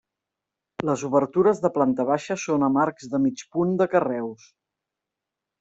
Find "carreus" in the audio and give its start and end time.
3.93-4.49